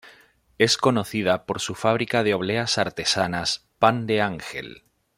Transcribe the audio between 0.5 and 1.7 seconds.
Es conocida por